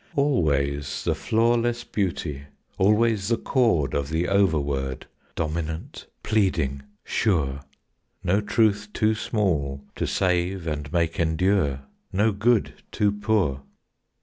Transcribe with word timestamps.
Always 0.15 1.03
the 1.03 1.13
flawless 1.13 1.83
beauty, 1.83 2.45
always 2.79 3.27
the 3.27 3.37
chord 3.37 3.93
Of 3.93 4.09
the 4.09 4.23
Overword, 4.23 5.03
Dominant, 5.35 6.07
pleading, 6.23 6.81
sure, 7.03 7.59
No 8.23 8.41
truth 8.41 8.87
too 8.93 9.13
small 9.13 9.83
to 9.95 10.07
save 10.07 10.65
and 10.65 10.91
make 10.91 11.19
endure. 11.19 11.81
No 12.11 12.31
good 12.31 12.81
too 12.91 13.11
poor! 13.11 13.61